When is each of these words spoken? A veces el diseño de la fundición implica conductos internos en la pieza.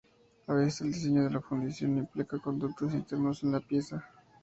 A 0.47 0.53
veces 0.55 0.81
el 0.81 0.93
diseño 0.93 1.23
de 1.25 1.29
la 1.29 1.41
fundición 1.41 1.99
implica 1.99 2.39
conductos 2.39 2.91
internos 2.91 3.43
en 3.43 3.51
la 3.51 3.59
pieza. 3.59 4.03